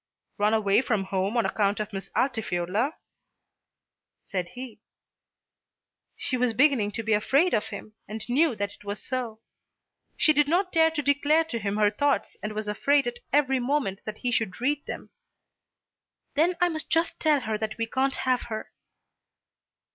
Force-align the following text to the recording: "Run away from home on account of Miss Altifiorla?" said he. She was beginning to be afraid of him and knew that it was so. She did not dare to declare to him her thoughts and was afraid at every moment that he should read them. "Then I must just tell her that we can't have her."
"Run 0.39 0.55
away 0.55 0.81
from 0.81 1.03
home 1.03 1.37
on 1.37 1.45
account 1.45 1.79
of 1.79 1.93
Miss 1.93 2.09
Altifiorla?" 2.15 2.93
said 4.19 4.49
he. 4.49 4.81
She 6.17 6.37
was 6.37 6.53
beginning 6.53 6.91
to 6.93 7.03
be 7.03 7.13
afraid 7.13 7.53
of 7.53 7.67
him 7.67 7.93
and 8.07 8.27
knew 8.27 8.55
that 8.55 8.73
it 8.73 8.83
was 8.83 8.99
so. 8.99 9.41
She 10.17 10.33
did 10.33 10.47
not 10.47 10.71
dare 10.71 10.89
to 10.89 11.03
declare 11.03 11.43
to 11.43 11.59
him 11.59 11.77
her 11.77 11.91
thoughts 11.91 12.35
and 12.41 12.53
was 12.53 12.67
afraid 12.67 13.05
at 13.05 13.19
every 13.31 13.59
moment 13.59 14.01
that 14.05 14.17
he 14.17 14.31
should 14.31 14.59
read 14.59 14.83
them. 14.87 15.11
"Then 16.33 16.55
I 16.59 16.69
must 16.69 16.89
just 16.89 17.19
tell 17.19 17.41
her 17.41 17.55
that 17.59 17.77
we 17.77 17.85
can't 17.85 18.15
have 18.25 18.45
her." 18.49 18.71